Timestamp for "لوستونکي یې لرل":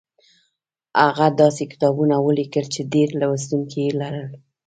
3.21-4.27